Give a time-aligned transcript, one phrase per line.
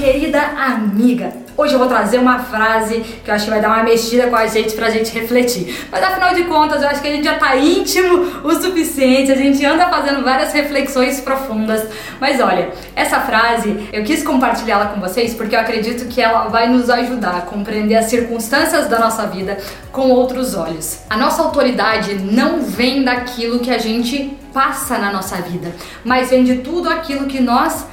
[0.00, 1.30] querida amiga.
[1.58, 4.36] Hoje eu vou trazer uma frase que eu acho que vai dar uma mexida com
[4.36, 5.86] a gente pra gente refletir.
[5.92, 9.36] Mas afinal de contas, eu acho que a gente já tá íntimo o suficiente, a
[9.36, 11.86] gente anda fazendo várias reflexões profundas.
[12.18, 16.66] Mas olha, essa frase eu quis compartilhá-la com vocês porque eu acredito que ela vai
[16.66, 19.58] nos ajudar a compreender as circunstâncias da nossa vida
[19.92, 21.00] com outros olhos.
[21.10, 26.42] A nossa autoridade não vem daquilo que a gente passa na nossa vida, mas vem
[26.42, 27.84] de tudo aquilo que nós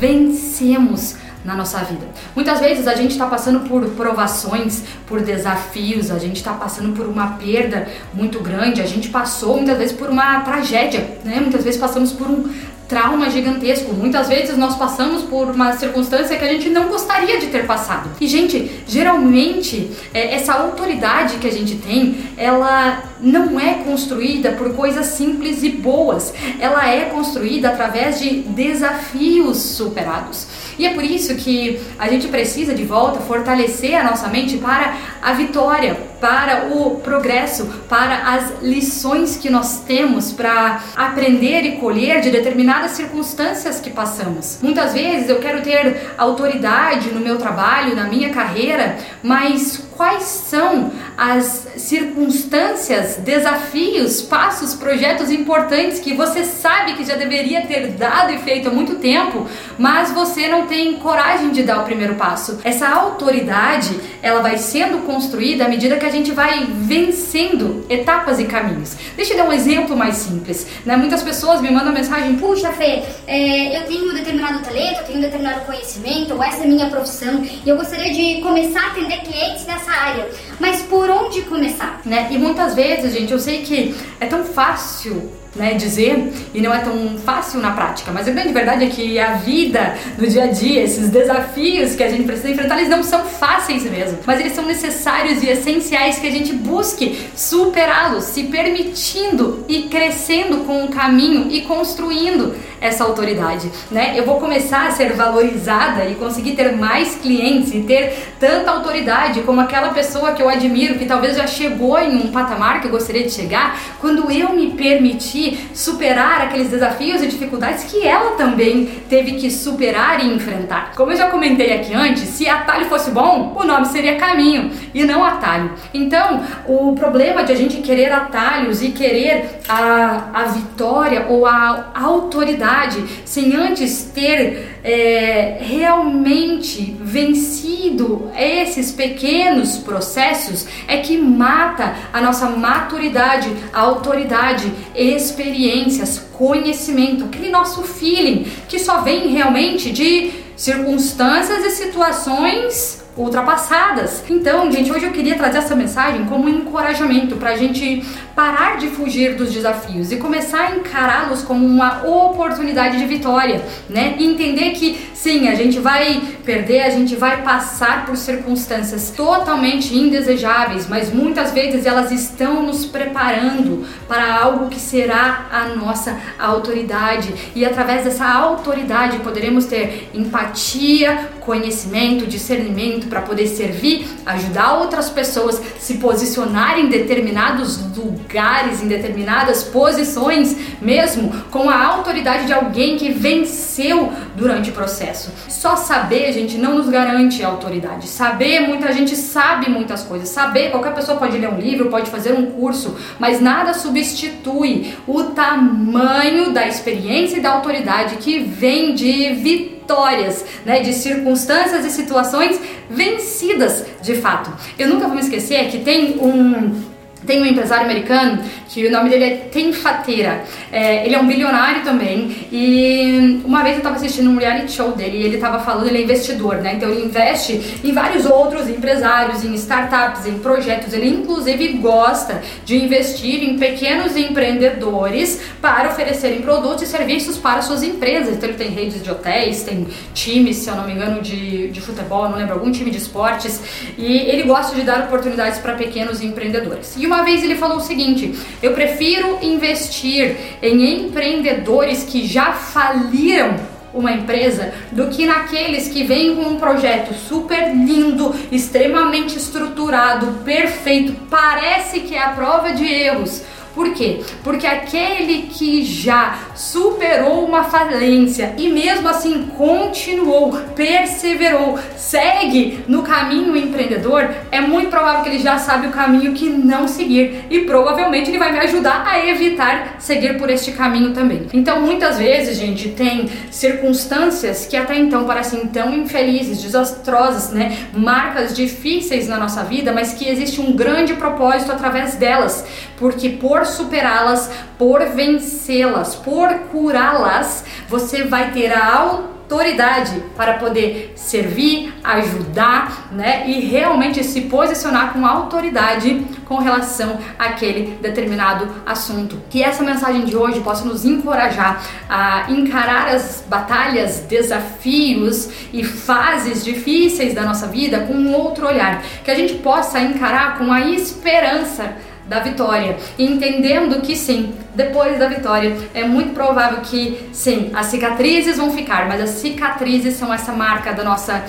[0.00, 2.06] vencemos na nossa vida.
[2.34, 7.06] Muitas vezes a gente está passando por provações, por desafios, a gente está passando por
[7.06, 11.40] uma perda muito grande, a gente passou muitas vezes por uma tragédia, né?
[11.40, 12.52] Muitas vezes passamos por um
[12.88, 13.92] trauma gigantesco.
[13.92, 18.10] Muitas vezes nós passamos por uma circunstância que a gente não gostaria de ter passado.
[18.20, 24.74] E, gente, geralmente é, essa autoridade que a gente tem, ela não é construída por
[24.74, 26.34] coisas simples e boas.
[26.60, 30.46] Ela é construída através de desafios superados.
[30.78, 34.96] E é por isso que a gente precisa de volta fortalecer a nossa mente para
[35.22, 42.22] a vitória, para o progresso, para as lições que nós temos para aprender e colher
[42.22, 44.58] de determinadas circunstâncias que passamos.
[44.62, 50.92] Muitas vezes eu quero ter autoridade no meu trabalho, na minha carreira, mas quais são
[51.16, 58.38] as circunstâncias, desafios, passos, projetos importantes que você sabe que já deveria ter dado e
[58.38, 59.46] feito há muito tempo,
[59.78, 62.58] mas você não tem coragem de dar o primeiro passo.
[62.64, 68.44] Essa autoridade, ela vai sendo construída à medida que a gente vai vencendo etapas e
[68.44, 68.96] caminhos.
[69.16, 70.66] Deixa eu dar um exemplo mais simples.
[70.84, 70.96] Né?
[70.96, 75.18] Muitas pessoas me mandam mensagem: Puxa, Fê, é, eu tenho um determinado talento, eu tenho
[75.18, 79.20] um determinado conhecimento, essa é a minha profissão e eu gostaria de começar a atender
[79.22, 80.26] clientes nessa área.
[80.58, 82.00] Mas por onde começar?
[82.04, 82.28] Né?
[82.30, 86.78] E muitas vezes, gente, eu sei que é tão fácil né, dizer e não é
[86.78, 88.10] tão fácil na prática.
[88.12, 92.02] Mas a grande verdade é que a vida no dia a dia, esses desafios que
[92.02, 96.18] a gente precisa enfrentar, eles não são fáceis mesmo, mas eles são necessários e essenciais
[96.18, 103.04] que a gente busque superá-los, se permitindo e crescendo com o caminho e construindo essa
[103.04, 104.12] autoridade, né?
[104.14, 109.40] Eu vou começar a ser valorizada e conseguir ter mais clientes e ter tanta autoridade
[109.40, 112.90] como aquela pessoa que eu admiro, que talvez já chegou em um patamar que eu
[112.90, 118.86] gostaria de chegar, quando eu me permitir superar aqueles desafios e dificuldades que ela também
[119.08, 120.92] teve que superar e enfrentar.
[120.94, 125.04] Como eu já comentei aqui antes, se atalho fosse bom, o nome seria caminho e
[125.04, 125.72] não atalho.
[125.92, 131.90] Então, o problema de a gente querer atalhos e querer a, a vitória ou a
[131.94, 142.50] autoridade sem antes ter é, realmente vencido esses pequenos processos é que mata a nossa
[142.50, 153.03] maturidade, autoridade, experiências, conhecimento, aquele nosso feeling que só vem realmente de circunstâncias e situações
[153.16, 154.24] ultrapassadas.
[154.28, 158.04] Então, gente, hoje eu queria trazer essa mensagem como um encorajamento para a gente
[158.34, 164.16] parar de fugir dos desafios e começar a encará-los como uma oportunidade de vitória, né?
[164.18, 169.96] E entender que sim, a gente vai perder, a gente vai passar por circunstâncias totalmente
[169.96, 177.52] indesejáveis, mas muitas vezes elas estão nos preparando para algo que será a nossa autoridade
[177.54, 185.60] e através dessa autoridade poderemos ter empatia, conhecimento, discernimento para poder servir, ajudar outras pessoas
[185.78, 193.10] se posicionar em determinados lugares, em determinadas posições, mesmo com a autoridade de alguém que
[193.10, 195.30] venceu durante o processo.
[195.48, 198.08] Só saber, gente, não nos garante autoridade.
[198.08, 200.28] Saber, muita gente sabe muitas coisas.
[200.28, 205.24] Saber, qualquer pessoa pode ler um livro, pode fazer um curso, mas nada substitui o
[205.24, 211.90] tamanho da experiência e da autoridade que vem de vitória vitórias, né, de circunstâncias e
[211.90, 212.58] situações
[212.88, 214.50] vencidas de fato.
[214.78, 216.93] Eu nunca vou me esquecer que tem um
[217.26, 220.44] tem um empresário americano que o nome dele é Tem Fateira.
[220.72, 222.48] É, ele é um bilionário também.
[222.50, 225.98] E uma vez eu estava assistindo um reality show dele e ele estava falando, ele
[225.98, 226.74] é investidor, né?
[226.74, 230.92] Então ele investe em vários outros empresários, em startups, em projetos.
[230.92, 237.82] Ele inclusive gosta de investir em pequenos empreendedores para oferecerem produtos e serviços para suas
[237.82, 238.36] empresas.
[238.36, 241.80] Então ele tem redes de hotéis, tem times, se eu não me engano, de, de
[241.80, 243.62] futebol, não lembro, algum time de esportes.
[243.96, 246.94] E ele gosta de dar oportunidades para pequenos empreendedores.
[246.98, 252.52] E uma uma vez ele falou o seguinte: eu prefiro investir em empreendedores que já
[252.52, 253.54] faliram
[253.92, 261.14] uma empresa do que naqueles que vêm com um projeto super lindo, extremamente estruturado, perfeito,
[261.30, 263.42] parece que é a prova de erros,
[263.74, 264.20] Por quê?
[264.42, 273.56] Porque aquele que já superou uma falência e mesmo assim continuou, perseverou, segue no caminho
[273.56, 278.30] empreendedor, é muito provável que ele já sabe o caminho que não seguir e provavelmente
[278.30, 281.48] ele vai me ajudar a evitar seguir por este caminho também.
[281.52, 287.76] Então, muitas vezes, gente, tem circunstâncias que até então parecem tão infelizes, desastrosas, né?
[287.92, 292.64] Marcas difíceis na nossa vida, mas que existe um grande propósito através delas,
[292.96, 301.12] porque por superá-las, por vencê-las, por curá-las, você vai ter a autoridade autoridade para poder
[301.16, 303.44] servir, ajudar, né?
[303.46, 309.38] E realmente se posicionar com autoridade com relação àquele determinado assunto.
[309.50, 316.64] Que essa mensagem de hoje possa nos encorajar a encarar as batalhas, desafios e fases
[316.64, 319.02] difíceis da nossa vida com um outro olhar.
[319.22, 321.94] Que a gente possa encarar com a esperança
[322.26, 328.56] da vitória, entendendo que sim, depois da vitória é muito provável que sim, as cicatrizes
[328.56, 331.44] vão ficar, mas as cicatrizes são essa marca da nossa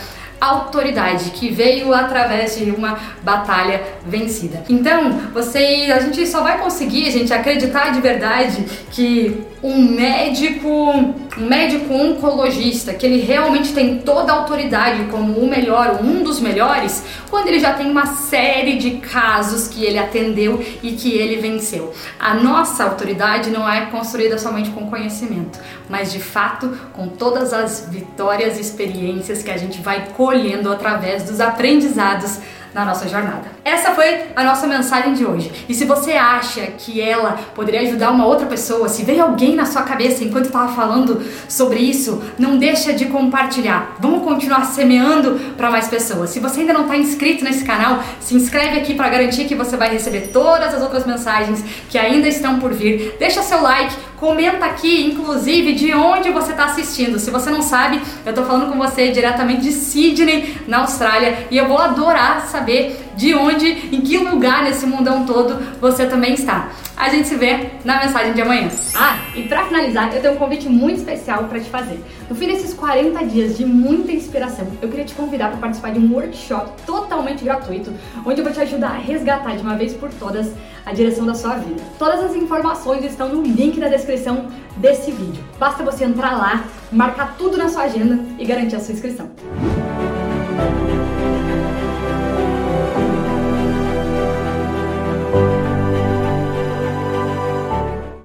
[0.45, 4.63] autoridade que veio através de uma batalha vencida.
[4.69, 11.47] Então, você, a gente só vai conseguir, gente, acreditar de verdade que um médico, um
[11.47, 17.03] médico oncologista, que ele realmente tem toda a autoridade como o melhor, um dos melhores,
[17.31, 21.91] quando ele já tem uma série de casos que ele atendeu e que ele venceu.
[22.19, 25.59] A nossa autoridade não é construída somente com conhecimento,
[25.89, 31.23] mas de fato com todas as vitórias e experiências que a gente vai colhendo através
[31.23, 32.39] dos aprendizados
[32.73, 33.54] na nossa jornada.
[33.65, 35.51] Essa foi a nossa mensagem de hoje.
[35.67, 39.65] E se você acha que ela poderia ajudar uma outra pessoa, se veio alguém na
[39.65, 41.19] sua cabeça enquanto estava falando
[41.49, 43.95] sobre isso, não deixa de compartilhar.
[43.99, 46.29] Vamos continuar semeando para mais pessoas.
[46.29, 49.75] Se você ainda não está inscrito nesse canal, se inscreve aqui para garantir que você
[49.75, 53.15] vai receber todas as outras mensagens que ainda estão por vir.
[53.17, 57.17] Deixa seu like, comenta aqui, inclusive, de onde você está assistindo.
[57.17, 61.57] Se você não sabe, eu estou falando com você diretamente de Sydney, na Austrália, e
[61.57, 66.33] eu vou adorar saber saber de onde, em que lugar nesse mundão todo você também
[66.33, 66.69] está.
[66.95, 68.69] A gente se vê na mensagem de amanhã.
[68.95, 71.99] Ah, e para finalizar, eu tenho um convite muito especial para te fazer.
[72.29, 75.99] No fim desses 40 dias de muita inspiração, eu queria te convidar para participar de
[75.99, 77.93] um workshop totalmente gratuito,
[78.25, 80.51] onde eu vou te ajudar a resgatar de uma vez por todas
[80.85, 81.81] a direção da sua vida.
[81.97, 84.47] Todas as informações estão no link da descrição
[84.77, 85.43] desse vídeo.
[85.59, 89.29] Basta você entrar lá, marcar tudo na sua agenda e garantir a sua inscrição.